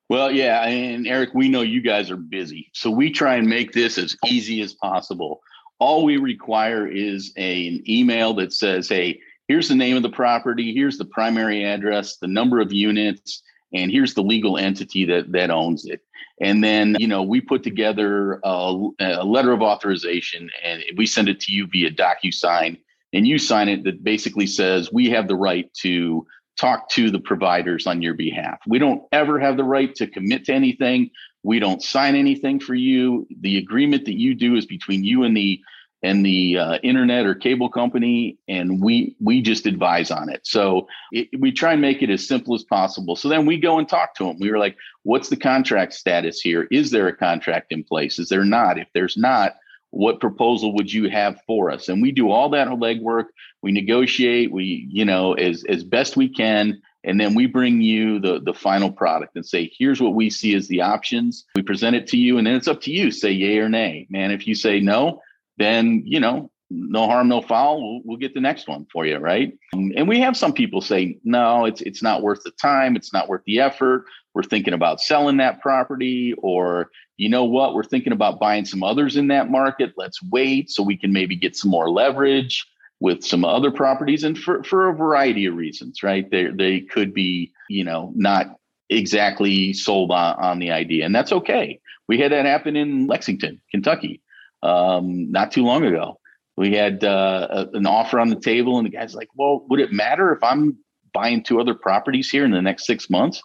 Well, 0.08 0.30
yeah, 0.30 0.66
and 0.66 1.06
Eric, 1.06 1.30
we 1.32 1.48
know 1.48 1.62
you 1.62 1.80
guys 1.80 2.10
are 2.10 2.16
busy, 2.16 2.70
so 2.74 2.90
we 2.90 3.10
try 3.10 3.36
and 3.36 3.48
make 3.48 3.72
this 3.72 3.96
as 3.96 4.16
easy 4.26 4.60
as 4.60 4.74
possible. 4.74 5.40
All 5.78 6.04
we 6.04 6.16
require 6.16 6.86
is 6.86 7.32
a, 7.36 7.68
an 7.68 7.82
email 7.88 8.34
that 8.34 8.52
says, 8.52 8.88
"Hey, 8.88 9.20
here's 9.48 9.68
the 9.68 9.74
name 9.74 9.96
of 9.96 10.02
the 10.02 10.10
property, 10.10 10.74
here's 10.74 10.98
the 10.98 11.04
primary 11.04 11.64
address, 11.64 12.18
the 12.18 12.26
number 12.26 12.60
of 12.60 12.72
units, 12.72 13.42
and 13.72 13.90
here's 13.90 14.14
the 14.14 14.22
legal 14.22 14.58
entity 14.58 15.06
that 15.06 15.32
that 15.32 15.50
owns 15.50 15.86
it." 15.86 16.02
And 16.40 16.62
then, 16.62 16.96
you 16.98 17.06
know, 17.06 17.22
we 17.22 17.40
put 17.40 17.62
together 17.62 18.40
a, 18.42 18.88
a 19.00 19.24
letter 19.24 19.52
of 19.52 19.62
authorization, 19.62 20.50
and 20.64 20.82
we 20.96 21.06
send 21.06 21.28
it 21.28 21.40
to 21.40 21.52
you 21.52 21.68
via 21.68 21.90
DocuSign, 21.90 22.78
and 23.12 23.26
you 23.26 23.38
sign 23.38 23.68
it 23.68 23.84
that 23.84 24.02
basically 24.02 24.46
says 24.46 24.92
we 24.92 25.08
have 25.10 25.28
the 25.28 25.36
right 25.36 25.72
to 25.82 26.26
talk 26.58 26.88
to 26.90 27.10
the 27.10 27.20
providers 27.20 27.86
on 27.86 28.02
your 28.02 28.14
behalf. 28.14 28.60
We 28.66 28.78
don't 28.78 29.02
ever 29.12 29.38
have 29.40 29.56
the 29.56 29.64
right 29.64 29.94
to 29.96 30.06
commit 30.06 30.44
to 30.46 30.52
anything. 30.52 31.10
We 31.42 31.58
don't 31.58 31.82
sign 31.82 32.14
anything 32.14 32.60
for 32.60 32.74
you. 32.74 33.26
The 33.40 33.58
agreement 33.58 34.04
that 34.04 34.18
you 34.18 34.34
do 34.34 34.54
is 34.56 34.66
between 34.66 35.04
you 35.04 35.24
and 35.24 35.36
the 35.36 35.60
and 36.04 36.26
the 36.26 36.58
uh, 36.58 36.74
internet 36.82 37.26
or 37.26 37.34
cable 37.34 37.68
company, 37.68 38.36
and 38.48 38.82
we 38.82 39.14
we 39.20 39.40
just 39.40 39.66
advise 39.66 40.10
on 40.10 40.28
it. 40.28 40.40
So 40.44 40.88
it, 41.12 41.28
we 41.38 41.52
try 41.52 41.72
and 41.72 41.80
make 41.80 42.02
it 42.02 42.10
as 42.10 42.26
simple 42.26 42.54
as 42.54 42.64
possible. 42.64 43.14
So 43.14 43.28
then 43.28 43.46
we 43.46 43.58
go 43.58 43.78
and 43.78 43.88
talk 43.88 44.14
to 44.16 44.24
them. 44.24 44.38
We 44.40 44.50
were 44.50 44.58
like, 44.58 44.76
"What's 45.04 45.28
the 45.28 45.36
contract 45.36 45.94
status 45.94 46.40
here? 46.40 46.66
Is 46.70 46.90
there 46.90 47.06
a 47.06 47.16
contract 47.16 47.72
in 47.72 47.84
place? 47.84 48.18
Is 48.18 48.28
there 48.28 48.44
not? 48.44 48.78
If 48.78 48.88
there's 48.94 49.16
not, 49.16 49.54
what 49.92 50.20
proposal 50.20 50.74
would 50.74 50.90
you 50.90 51.10
have 51.10 51.38
for 51.46 51.70
us? 51.70 51.88
And 51.88 52.00
we 52.00 52.12
do 52.12 52.30
all 52.30 52.48
that 52.50 52.66
legwork. 52.68 53.26
We 53.62 53.72
negotiate 53.72 54.50
we 54.50 54.88
you 54.90 55.04
know 55.04 55.34
as 55.34 55.64
as 55.68 55.84
best 55.84 56.16
we 56.16 56.28
can 56.28 56.80
and 57.04 57.20
then 57.20 57.34
we 57.34 57.46
bring 57.46 57.80
you 57.80 58.18
the 58.18 58.40
the 58.40 58.54
final 58.54 58.90
product 58.90 59.36
and 59.36 59.46
say 59.46 59.70
here's 59.78 60.00
what 60.00 60.14
we 60.14 60.30
see 60.30 60.54
as 60.56 60.66
the 60.66 60.80
options. 60.80 61.44
We 61.54 61.62
present 61.62 61.94
it 61.94 62.06
to 62.08 62.16
you 62.16 62.38
and 62.38 62.46
then 62.46 62.54
it's 62.54 62.68
up 62.68 62.80
to 62.82 62.90
you 62.90 63.10
say 63.10 63.30
yay 63.30 63.58
or 63.58 63.68
nay. 63.68 64.06
Man 64.10 64.30
if 64.30 64.46
you 64.46 64.54
say 64.54 64.80
no 64.80 65.20
then 65.58 66.02
you 66.06 66.18
know 66.18 66.50
no 66.70 67.06
harm 67.06 67.28
no 67.28 67.42
foul 67.42 67.82
we'll, 67.82 68.00
we'll 68.04 68.16
get 68.16 68.32
the 68.32 68.40
next 68.40 68.66
one 68.66 68.86
for 68.90 69.04
you 69.04 69.18
right? 69.18 69.52
And 69.74 70.08
we 70.08 70.20
have 70.20 70.38
some 70.38 70.54
people 70.54 70.80
say 70.80 71.18
no 71.22 71.66
it's 71.66 71.82
it's 71.82 72.02
not 72.02 72.22
worth 72.22 72.42
the 72.44 72.52
time 72.52 72.96
it's 72.96 73.12
not 73.12 73.28
worth 73.28 73.42
the 73.44 73.60
effort 73.60 74.06
we're 74.34 74.42
thinking 74.42 74.74
about 74.74 75.00
selling 75.00 75.36
that 75.38 75.60
property 75.60 76.34
or 76.38 76.90
you 77.16 77.28
know 77.28 77.44
what 77.44 77.74
we're 77.74 77.82
thinking 77.82 78.12
about 78.12 78.40
buying 78.40 78.64
some 78.64 78.82
others 78.82 79.16
in 79.16 79.28
that 79.28 79.50
market 79.50 79.92
let's 79.96 80.22
wait 80.30 80.70
so 80.70 80.82
we 80.82 80.96
can 80.96 81.12
maybe 81.12 81.36
get 81.36 81.56
some 81.56 81.70
more 81.70 81.90
leverage 81.90 82.66
with 83.00 83.24
some 83.24 83.44
other 83.44 83.70
properties 83.70 84.22
and 84.22 84.38
for, 84.38 84.62
for 84.62 84.88
a 84.88 84.94
variety 84.94 85.46
of 85.46 85.54
reasons 85.54 86.02
right? 86.02 86.30
They, 86.30 86.46
they 86.46 86.80
could 86.80 87.12
be 87.12 87.52
you 87.68 87.84
know 87.84 88.12
not 88.14 88.56
exactly 88.88 89.72
sold 89.72 90.10
on, 90.10 90.36
on 90.36 90.58
the 90.58 90.70
idea 90.70 91.04
and 91.04 91.14
that's 91.14 91.32
okay. 91.32 91.80
We 92.08 92.18
had 92.18 92.32
that 92.32 92.46
happen 92.46 92.76
in 92.76 93.06
lexington 93.06 93.60
kentucky 93.70 94.22
um, 94.62 95.30
not 95.30 95.50
too 95.50 95.64
long 95.64 95.84
ago. 95.84 96.18
We 96.56 96.74
had 96.74 97.02
uh, 97.02 97.48
a, 97.50 97.76
an 97.76 97.86
offer 97.86 98.20
on 98.20 98.28
the 98.28 98.38
table 98.38 98.78
and 98.78 98.86
the 98.86 98.90
guy's 98.90 99.14
like 99.14 99.28
well 99.34 99.64
would 99.68 99.80
it 99.80 99.92
matter 99.92 100.32
if 100.32 100.42
i'm 100.42 100.78
buying 101.14 101.42
two 101.42 101.60
other 101.60 101.74
properties 101.74 102.30
here 102.30 102.44
in 102.44 102.52
the 102.52 102.62
next 102.62 102.86
six 102.86 103.10
months 103.10 103.42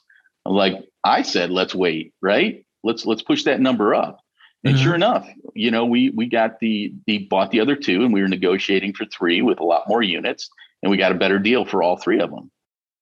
like 0.50 0.76
I 1.04 1.22
said, 1.22 1.50
let's 1.50 1.76
wait, 1.76 2.14
right? 2.22 2.66
Let's 2.84 3.06
let's 3.06 3.22
push 3.22 3.44
that 3.44 3.60
number 3.60 3.96
up. 3.96 4.20
And 4.64 4.76
mm-hmm. 4.76 4.84
sure 4.84 4.96
enough, 4.96 5.28
you 5.54 5.72
know, 5.72 5.86
we 5.86 6.10
we 6.10 6.28
got 6.28 6.60
the 6.60 6.94
the 7.06 7.20
bought 7.20 7.52
the 7.52 7.60
other 7.60 7.76
two, 7.76 8.04
and 8.04 8.14
we 8.14 8.22
were 8.22 8.28
negotiating 8.28 8.94
for 8.94 9.06
three 9.06 9.42
with 9.42 9.60
a 9.60 9.64
lot 9.64 9.88
more 9.88 10.02
units, 10.02 10.50
and 10.82 10.90
we 10.90 10.98
got 10.98 11.12
a 11.12 11.16
better 11.16 11.40
deal 11.40 11.66
for 11.66 11.84
all 11.84 11.98
three 11.98 12.20
of 12.20 12.32
them. 12.32 12.52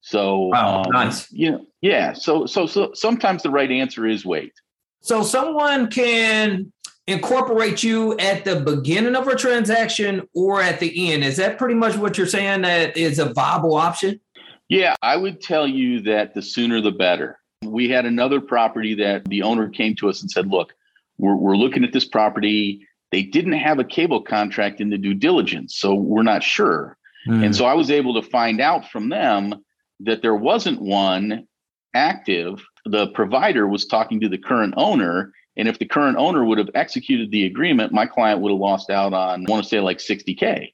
So, 0.02 0.48
wow, 0.48 0.84
um, 0.84 0.92
nice. 0.92 1.32
You 1.32 1.52
know, 1.52 1.66
yeah. 1.82 2.14
So 2.14 2.46
so 2.46 2.66
so 2.68 2.92
sometimes 2.94 3.42
the 3.42 3.50
right 3.50 3.72
answer 3.72 4.06
is 4.06 4.25
wait. 4.25 4.54
So 5.02 5.24
someone 5.24 5.90
can 5.90 6.72
incorporate 7.08 7.84
you 7.84 8.18
at 8.18 8.46
the 8.46 8.60
beginning 8.60 9.16
of 9.16 9.28
a 9.28 9.36
transaction 9.36 10.28
or 10.34 10.62
at 10.62 10.80
the 10.80 11.12
end. 11.12 11.24
Is 11.24 11.38
that 11.38 11.58
pretty 11.58 11.75
much 11.75 11.96
what 11.96 12.18
you're 12.18 12.28
saying? 12.28 12.64
That 12.64 12.98
is 12.98 13.20
a 13.20 13.34
viable 13.34 13.75
option? 13.75 14.20
Yeah, 14.69 14.95
I 15.01 15.15
would 15.15 15.41
tell 15.41 15.67
you 15.67 16.01
that 16.01 16.34
the 16.34 16.41
sooner 16.41 16.81
the 16.81 16.91
better. 16.91 17.39
We 17.63 17.89
had 17.89 18.05
another 18.05 18.41
property 18.41 18.95
that 18.95 19.25
the 19.25 19.43
owner 19.43 19.69
came 19.69 19.95
to 19.98 20.10
us 20.10 20.22
and 20.22 20.29
said, 20.29 20.48
Look, 20.48 20.74
we're, 21.17 21.36
we're 21.36 21.57
looking 21.57 21.84
at 21.84 21.93
this 21.93 22.05
property. 22.05 22.88
They 23.12 23.24
didn't 23.24 23.53
have 23.53 23.79
a 23.79 23.84
cable 23.84 24.22
contract 24.22 24.81
in 24.81 24.89
the 24.89 24.98
due 24.98 25.13
diligence, 25.13 25.75
so 25.77 25.93
we're 25.93 26.24
not 26.24 26.43
sure. 26.43 26.98
Mm. 27.27 27.45
And 27.45 27.55
so 27.55 27.65
I 27.65 27.74
was 27.74 27.91
able 27.91 28.19
to 28.22 28.29
find 28.29 28.60
out 28.60 28.89
from 28.89 29.10
them 29.10 29.63
that 30.01 30.22
there 30.22 30.36
wasn't 30.36 30.81
one 30.81 31.48
active. 31.93 32.63
The 32.86 33.07
provider 33.07 33.67
was 33.67 33.86
talking 33.86 34.19
to 34.22 34.29
the 34.29 34.38
current 34.38 34.74
owner. 34.77 35.31
And 35.57 35.67
if 35.67 35.79
the 35.79 35.86
current 35.86 36.17
owner 36.17 36.43
would 36.43 36.57
have 36.57 36.69
executed 36.75 37.31
the 37.31 37.45
agreement, 37.45 37.93
my 37.93 38.05
client 38.05 38.41
would 38.41 38.51
have 38.51 38.60
lost 38.60 38.89
out 38.89 39.13
on, 39.13 39.45
I 39.48 39.50
want 39.50 39.63
to 39.63 39.69
say 39.69 39.79
like 39.79 40.00
60K. 40.00 40.74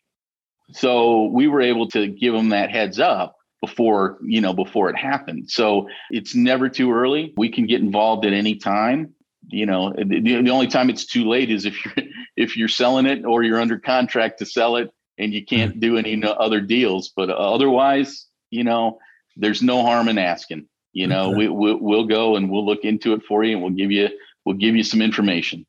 So 0.71 1.25
we 1.25 1.48
were 1.48 1.62
able 1.62 1.88
to 1.89 2.07
give 2.07 2.33
them 2.33 2.50
that 2.50 2.71
heads 2.71 3.00
up 3.00 3.36
before 3.62 4.18
you 4.24 4.41
know 4.41 4.53
before 4.53 4.89
it 4.89 4.98
happened. 4.98 5.50
So 5.50 5.88
it's 6.10 6.36
never 6.36 6.68
too 6.68 6.91
early. 6.91 7.34
We 7.38 7.50
can 7.50 7.68
get 7.68 7.82
involved 7.82 8.25
at 8.25 8.34
any 8.34 8.56
time. 8.56 9.13
You 9.48 9.65
know 9.65 9.94
the, 9.94 10.20
the 10.20 10.50
only 10.50 10.68
time 10.68 10.89
it's 10.89 11.06
too 11.06 11.30
late 11.30 11.50
is 11.50 11.65
if 11.65 11.86
you're 11.86 12.06
if 12.36 12.58
you're 12.58 12.68
selling 12.68 13.06
it 13.06 13.24
or 13.24 13.44
you're 13.44 13.62
under 13.62 13.80
contract 13.80 14.39
to 14.39 14.46
sell 14.46 14.75
it 14.75 14.91
and 15.18 15.34
you 15.34 15.46
can't 15.46 15.80
do 15.80 15.98
any 15.98 16.22
other 16.24 16.60
deals. 16.60 17.13
But 17.15 17.30
otherwise 17.30 18.25
you 18.50 18.63
know 18.63 19.00
there's 19.38 19.62
no 19.62 19.84
harm 19.84 20.10
in 20.10 20.18
asking. 20.18 20.68
You 20.91 21.08
know 21.08 21.30
we, 21.30 21.48
we 21.48 21.75
we'll 21.75 22.08
go 22.08 22.36
and 22.36 22.50
we'll 22.50 22.65
look 22.65 22.84
into 22.84 23.13
it 23.13 23.24
for 23.24 23.44
you 23.44 23.53
and 23.53 23.62
we'll 23.62 23.74
give 23.74 23.91
you 23.91 24.10
we'll 24.44 24.58
give 24.58 24.75
you 24.75 24.84
some 24.84 25.01
information. 25.01 25.68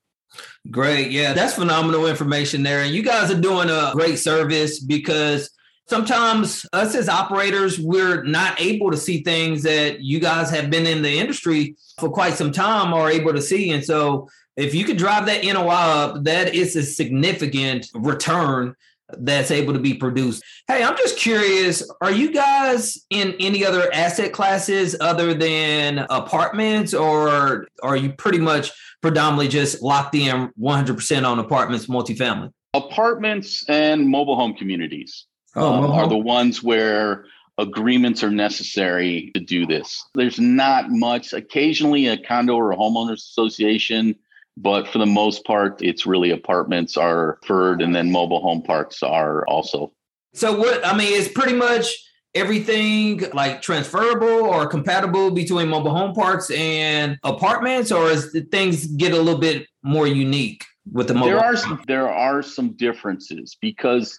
Great. 0.71 1.11
Yeah 1.11 1.35
that's 1.35 1.55
phenomenal 1.55 2.07
information 2.07 2.63
there. 2.63 2.81
And 2.81 2.95
you 2.95 3.03
guys 3.03 3.31
are 3.31 3.41
doing 3.41 3.69
a 3.69 3.91
great 3.93 4.19
service 4.19 4.81
because 4.81 5.51
sometimes 5.89 6.67
us 6.73 6.95
as 6.95 7.09
operators, 7.09 7.79
we're 7.79 8.23
not 8.25 8.61
able 8.61 8.91
to 8.91 8.97
see 8.97 9.23
things 9.23 9.63
that 9.63 10.01
you 10.01 10.21
guys 10.21 10.51
have 10.51 10.71
been 10.71 10.87
in 10.87 11.03
the 11.03 11.19
industry 11.19 11.77
for 11.99 12.11
quite 12.11 12.35
some 12.35 12.53
time 12.53 12.95
are 12.95 13.11
able 13.11 13.33
to 13.33 13.43
see. 13.43 13.71
And 13.71 13.85
so 13.85 14.29
if 14.57 14.75
you 14.75 14.85
could 14.85 14.99
drive 14.99 15.27
that 15.27 15.45
NOI 15.45 15.69
up, 15.69 16.25
that 16.25 16.55
is 16.55 16.77
a 16.77 16.83
significant 16.83 17.89
return 17.95 18.75
that's 19.19 19.51
able 19.51 19.75
to 19.75 19.79
be 19.79 19.93
produced. 19.93 20.43
Hey, 20.67 20.83
I'm 20.83 20.97
just 20.97 21.19
curious, 21.19 21.89
are 22.01 22.11
you 22.11 22.33
guys 22.33 22.99
in 23.11 23.35
any 23.41 23.65
other 23.65 23.93
asset 23.93 24.33
classes 24.33 24.97
other 25.01 25.35
than 25.35 26.07
apartments 26.09 26.95
or 26.95 27.67
are 27.83 27.97
you 27.97 28.13
pretty 28.15 28.39
much 28.39 28.71
predominantly 29.03 29.49
just 29.49 29.83
locked 29.83 30.15
in 30.15 30.51
100% 30.59 31.29
on 31.29 31.39
apartments, 31.39 31.87
multifamily? 31.87 32.51
Apartments 32.73 33.69
and 33.69 34.09
mobile 34.09 34.37
home 34.37 34.55
communities 34.55 35.27
oh, 35.57 35.85
um, 35.85 35.91
are 35.91 36.09
the 36.09 36.17
ones 36.17 36.63
where 36.63 37.25
agreements 37.59 38.23
are 38.23 38.31
necessary 38.31 39.31
to 39.35 39.41
do 39.41 39.67
this. 39.67 40.05
There's 40.15 40.41
not 40.41 40.91
much, 40.91 41.33
occasionally 41.33 42.07
a 42.07 42.17
condo 42.17 42.55
or 42.55 42.73
a 42.73 42.77
homeowners 42.77 43.19
association, 43.19 44.17
but 44.57 44.89
for 44.89 44.99
the 44.99 45.07
most 45.07 45.45
part, 45.45 45.83
it's 45.83 46.07
really 46.07 46.31
apartments 46.31 46.97
are 46.97 47.39
preferred 47.43 47.83
and 47.83 47.95
then 47.95 48.11
mobile 48.11 48.41
home 48.41 48.63
parks 48.63 49.03
are 49.03 49.47
also. 49.47 49.93
So 50.35 50.59
what 50.59 50.87
I 50.87 50.97
mean 50.97 51.13
is 51.13 51.29
pretty 51.29 51.55
much 51.55 51.95
everything 52.35 53.23
like 53.35 53.61
transferable 53.61 54.27
or 54.27 54.67
compatible 54.67 55.31
between 55.31 55.69
mobile 55.69 55.95
home 55.95 56.15
parks 56.15 56.51
and 56.51 57.19
apartments, 57.23 57.93
or 57.93 58.11
is 58.11 58.37
things 58.51 58.87
get 58.87 59.13
a 59.13 59.19
little 59.19 59.41
bit 59.41 59.67
more 59.83 60.07
unique 60.07 60.65
with 60.91 61.09
the 61.09 61.15
mobile? 61.15 61.29
There 61.29 61.45
are 61.45 61.57
some, 61.57 61.83
there 61.87 62.09
are 62.09 62.43
some 62.43 62.73
differences 62.77 63.57
because 63.61 64.19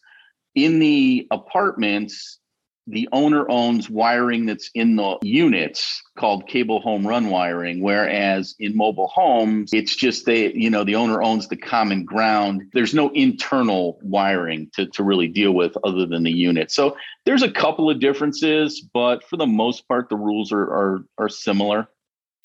in 0.55 0.79
the 0.79 1.27
apartments, 1.31 2.39
the 2.87 3.07
owner 3.11 3.49
owns 3.49 3.89
wiring 3.89 4.45
that's 4.45 4.69
in 4.73 4.97
the 4.97 5.17
units 5.21 6.01
called 6.17 6.47
cable 6.47 6.81
home 6.81 7.07
run 7.07 7.29
wiring 7.29 7.81
whereas 7.81 8.55
in 8.59 8.75
mobile 8.75 9.07
homes 9.07 9.71
it's 9.73 9.95
just 9.95 10.25
they 10.25 10.51
you 10.53 10.69
know 10.69 10.83
the 10.83 10.95
owner 10.95 11.23
owns 11.23 11.47
the 11.47 11.55
common 11.55 12.03
ground. 12.03 12.61
There's 12.73 12.93
no 12.93 13.09
internal 13.09 13.99
wiring 14.03 14.69
to, 14.73 14.85
to 14.87 15.03
really 15.03 15.27
deal 15.27 15.53
with 15.53 15.77
other 15.83 16.05
than 16.05 16.23
the 16.23 16.31
unit. 16.31 16.71
So 16.71 16.97
there's 17.25 17.41
a 17.41 17.51
couple 17.51 17.89
of 17.89 17.99
differences 17.99 18.81
but 18.93 19.23
for 19.23 19.37
the 19.37 19.47
most 19.47 19.87
part 19.87 20.09
the 20.09 20.17
rules 20.17 20.51
are 20.51 20.63
are, 20.63 21.05
are 21.17 21.29
similar 21.29 21.87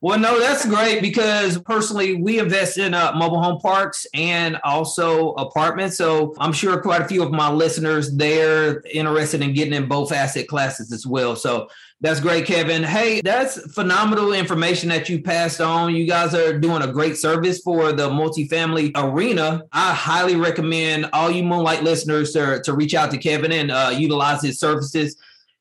well, 0.00 0.18
no, 0.18 0.38
that's 0.38 0.64
great 0.64 1.02
because 1.02 1.58
personally, 1.62 2.14
we 2.14 2.38
invest 2.38 2.78
in 2.78 2.94
uh, 2.94 3.12
mobile 3.16 3.42
home 3.42 3.58
parks 3.58 4.06
and 4.14 4.56
also 4.62 5.32
apartments. 5.32 5.96
So 5.96 6.34
I'm 6.38 6.52
sure 6.52 6.80
quite 6.80 7.02
a 7.02 7.08
few 7.08 7.20
of 7.22 7.32
my 7.32 7.50
listeners 7.50 8.14
they're 8.14 8.80
interested 8.92 9.42
in 9.42 9.54
getting 9.54 9.74
in 9.74 9.88
both 9.88 10.12
asset 10.12 10.46
classes 10.46 10.92
as 10.92 11.04
well. 11.04 11.34
So 11.34 11.68
that's 12.00 12.20
great, 12.20 12.46
Kevin. 12.46 12.84
Hey, 12.84 13.20
that's 13.22 13.60
phenomenal 13.72 14.32
information 14.32 14.88
that 14.90 15.08
you 15.08 15.20
passed 15.20 15.60
on. 15.60 15.96
You 15.96 16.06
guys 16.06 16.32
are 16.32 16.56
doing 16.56 16.82
a 16.82 16.92
great 16.92 17.16
service 17.16 17.58
for 17.58 17.90
the 17.90 18.08
multifamily 18.08 18.92
arena. 18.94 19.64
I 19.72 19.92
highly 19.94 20.36
recommend 20.36 21.10
all 21.12 21.28
you 21.28 21.42
Moonlight 21.42 21.82
listeners 21.82 22.32
to, 22.34 22.62
to 22.62 22.72
reach 22.72 22.94
out 22.94 23.10
to 23.10 23.18
Kevin 23.18 23.50
and 23.50 23.72
uh, 23.72 23.92
utilize 23.92 24.42
his 24.42 24.60
services. 24.60 25.16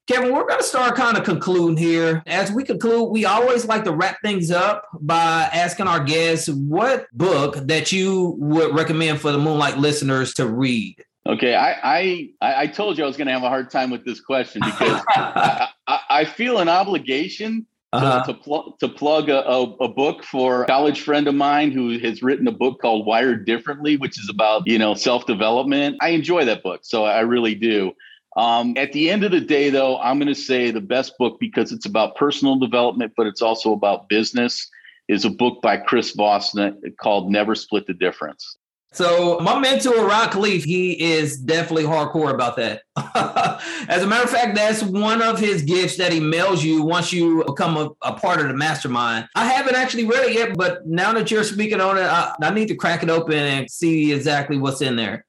Kevin, 0.08 0.34
we're 0.34 0.48
going 0.48 0.60
to 0.60 0.66
start 0.66 0.96
kind 0.96 1.18
of 1.18 1.26
concluding 1.26 1.76
here. 1.76 2.24
As 2.26 2.50
we 2.50 2.64
conclude, 2.64 3.12
we 3.12 3.26
always 3.26 3.66
like 3.66 3.84
to 3.84 3.92
wrap 3.92 4.22
things 4.24 4.52
up 4.52 4.88
by 5.02 5.50
asking 5.52 5.88
our 5.88 6.02
guests 6.02 6.48
what 6.48 7.08
book 7.12 7.56
that 7.68 7.92
you 7.92 8.38
would 8.40 8.74
recommend 8.74 9.20
for 9.20 9.34
the 9.34 9.38
Moonlight 9.38 9.80
listeners 9.80 10.34
to 10.36 10.48
read. 10.48 11.04
Okay, 11.28 11.56
I 11.56 12.30
I, 12.42 12.62
I 12.62 12.68
told 12.68 12.98
you 12.98 13.04
I 13.04 13.08
was 13.08 13.18
going 13.18 13.28
to 13.28 13.34
have 13.34 13.44
a 13.44 13.50
hard 13.50 13.70
time 13.70 13.90
with 13.90 14.06
this 14.06 14.22
question 14.22 14.62
because 14.64 15.02
I, 15.10 15.68
I, 15.88 16.00
I, 16.10 16.26
feel 16.26 16.60
an 16.60 16.70
obligation 16.70 17.68
uh-huh. 17.92 18.24
to, 18.24 18.34
to, 18.34 18.40
pl- 18.40 18.78
to 18.80 18.88
plug 18.88 19.28
a, 19.28 19.46
a, 19.46 19.64
a, 19.64 19.90
book 19.90 20.24
for 20.24 20.64
a 20.64 20.68
college 20.68 21.02
friend 21.02 21.28
of 21.28 21.36
mine 21.36 21.72
who 21.72 22.00
has 22.00 22.24
written 22.24 22.48
a 22.48 22.52
book 22.54 22.80
called 22.82 23.06
Wired 23.06 23.46
Differently, 23.46 23.98
which 23.98 24.18
is 24.18 24.30
about 24.30 24.64
you 24.66 24.80
know 24.80 24.94
self 24.94 25.26
development. 25.26 25.98
I 26.00 26.10
enjoy 26.10 26.46
that 26.46 26.64
book, 26.64 26.82
so 26.84 27.04
I 27.04 27.20
really 27.20 27.56
do. 27.56 27.92
Um, 28.38 28.76
at 28.78 28.94
the 28.94 29.10
end 29.10 29.24
of 29.24 29.32
the 29.32 29.42
day, 29.42 29.72
though, 29.72 29.98
I'm 29.98 30.20
going 30.20 30.28
to 30.28 30.40
say 30.40 30.70
the 30.70 30.80
best 30.80 31.18
book 31.18 31.40
because 31.40 31.72
it's 31.72 31.88
about 31.88 32.16
personal 32.16 32.58
development, 32.58 33.14
but 33.18 33.26
it's 33.26 33.42
also 33.42 33.74
about 33.74 34.08
business. 34.08 34.70
Is 35.08 35.24
a 35.24 35.30
book 35.30 35.62
by 35.62 35.78
Chris 35.78 36.12
Voss 36.12 36.54
called 37.00 37.32
"Never 37.32 37.56
Split 37.56 37.88
the 37.88 37.94
Difference." 37.94 38.58
So 38.94 39.40
my 39.40 39.60
mentor, 39.60 40.06
Rod 40.06 40.32
Khleif, 40.32 40.64
he 40.64 41.00
is 41.00 41.38
definitely 41.38 41.84
hardcore 41.84 42.34
about 42.34 42.56
that. 42.56 42.82
As 43.88 44.02
a 44.02 44.08
matter 44.08 44.24
of 44.24 44.30
fact, 44.30 44.56
that's 44.56 44.82
one 44.82 45.22
of 45.22 45.40
his 45.40 45.62
gifts 45.62 45.98
that 45.98 46.12
he 46.12 46.20
mails 46.20 46.64
you 46.64 46.82
once 46.82 47.14
you 47.14 47.44
become 47.46 47.78
a, 47.78 47.90
a, 48.02 48.14
part 48.14 48.40
of 48.40 48.48
the 48.48 48.54
mastermind. 48.54 49.28
I 49.36 49.46
haven't 49.46 49.76
actually 49.76 50.06
read 50.06 50.30
it 50.30 50.34
yet, 50.34 50.58
but 50.58 50.88
now 50.88 51.14
that 51.14 51.30
you're 51.30 51.44
speaking 51.44 51.80
on 51.82 51.98
it, 51.98 52.06
I, 52.06 52.34
I 52.42 52.50
need 52.52 52.70
to 52.70 52.76
crack 52.76 53.04
it 53.04 53.10
open 53.10 53.36
and 53.36 53.70
see 53.70 54.14
exactly 54.14 54.58
what's 54.58 54.82
in 54.82 54.96
there. 54.96 55.27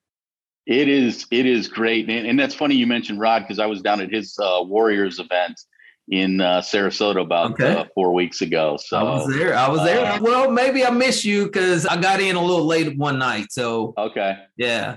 It 0.69 0.87
is 0.87 1.27
it 1.31 1.47
is 1.47 1.67
great, 1.67 2.11
and, 2.11 2.27
and 2.27 2.39
that's 2.39 2.55
funny 2.55 2.75
you 2.75 2.87
mentioned 2.87 3.19
Rod 3.19 3.41
because 3.41 3.59
I 3.59 3.65
was 3.65 3.81
down 3.81 4.03
at 4.03 4.13
his 4.13 4.39
uh, 4.39 4.63
Warriors 4.63 5.19
event 5.19 5.59
in 6.11 6.43
uh, 6.43 6.61
Sarasota 6.61 7.23
about 7.23 7.53
okay. 7.53 7.73
uh, 7.73 7.85
four 7.95 8.13
weeks 8.13 8.43
ago. 8.43 8.77
So 8.79 8.99
I 8.99 9.03
was 9.03 9.35
there. 9.35 9.55
I 9.57 9.69
was 9.71 9.83
there. 9.83 10.05
Uh, 10.05 10.21
well, 10.21 10.51
maybe 10.51 10.85
I 10.85 10.91
missed 10.91 11.25
you 11.25 11.47
because 11.47 11.87
I 11.87 11.99
got 11.99 12.21
in 12.21 12.37
a 12.37 12.43
little 12.43 12.67
late 12.67 12.99
one 12.99 13.19
night. 13.19 13.51
So 13.51 13.95
okay, 13.97 14.41
yeah. 14.59 14.97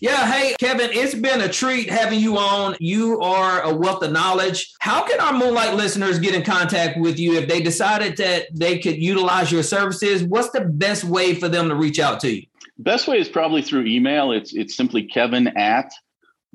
Yeah, 0.00 0.30
hey 0.30 0.54
Kevin, 0.60 0.90
it's 0.92 1.16
been 1.16 1.40
a 1.40 1.48
treat 1.48 1.90
having 1.90 2.20
you 2.20 2.38
on. 2.38 2.76
You 2.78 3.20
are 3.20 3.62
a 3.62 3.74
wealth 3.74 4.04
of 4.04 4.12
knowledge. 4.12 4.72
How 4.78 5.04
can 5.04 5.18
our 5.18 5.32
Moonlight 5.32 5.74
listeners 5.74 6.20
get 6.20 6.36
in 6.36 6.44
contact 6.44 7.00
with 7.00 7.18
you 7.18 7.34
if 7.34 7.48
they 7.48 7.60
decided 7.60 8.16
that 8.18 8.46
they 8.54 8.78
could 8.78 8.96
utilize 8.96 9.50
your 9.50 9.64
services? 9.64 10.22
What's 10.22 10.50
the 10.50 10.60
best 10.60 11.02
way 11.02 11.34
for 11.34 11.48
them 11.48 11.68
to 11.68 11.74
reach 11.74 11.98
out 11.98 12.20
to 12.20 12.32
you? 12.32 12.42
Best 12.78 13.08
way 13.08 13.18
is 13.18 13.28
probably 13.28 13.62
through 13.62 13.86
email. 13.86 14.30
It's 14.32 14.54
it's 14.54 14.76
simply 14.76 15.04
Kevin 15.04 15.48
at 15.56 15.90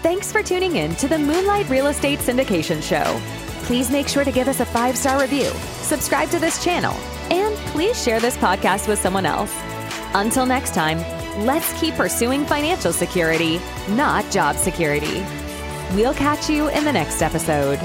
Thanks 0.02 0.30
for 0.30 0.42
tuning 0.42 0.76
in 0.76 0.94
to 0.96 1.08
the 1.08 1.18
Moonlight 1.18 1.68
Real 1.70 1.86
Estate 1.86 2.18
Syndication 2.18 2.82
Show. 2.82 3.20
Please 3.64 3.90
make 3.90 4.06
sure 4.06 4.24
to 4.24 4.32
give 4.32 4.48
us 4.48 4.60
a 4.60 4.66
five 4.66 4.98
star 4.98 5.18
review, 5.18 5.50
subscribe 5.80 6.28
to 6.30 6.38
this 6.38 6.62
channel, 6.62 6.92
and 7.30 7.54
please 7.68 8.02
share 8.02 8.20
this 8.20 8.36
podcast 8.36 8.86
with 8.86 8.98
someone 8.98 9.24
else. 9.24 9.52
Until 10.12 10.44
next 10.44 10.74
time, 10.74 10.98
let's 11.46 11.72
keep 11.80 11.94
pursuing 11.94 12.44
financial 12.44 12.92
security, 12.92 13.58
not 13.88 14.30
job 14.30 14.56
security. 14.56 15.24
We'll 15.94 16.14
catch 16.14 16.50
you 16.50 16.68
in 16.68 16.84
the 16.84 16.92
next 16.92 17.22
episode. 17.22 17.78